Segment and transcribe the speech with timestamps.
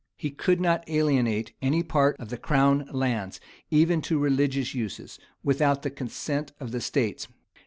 [0.17, 5.83] He could not alienate any part of the crown lands, even to religious uses, without
[5.83, 7.27] the consent of the states.